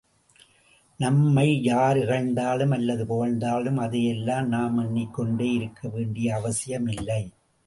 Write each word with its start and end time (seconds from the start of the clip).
நம்மை 0.99 1.61
யார் 1.63 1.97
இகழ்ந்தாலும் 1.97 2.73
அல்லது 2.73 3.05
புகழ்ந்தாலும் 3.05 3.77
அதையெல்லாம் 3.77 4.47
நாம் 4.47 4.77
எண்ணிக் 4.77 5.13
கொண்டே 5.13 5.51
இருக்க 5.51 5.89
வேண்டிய 5.89 6.35
அவசியமில்லை. 6.35 7.21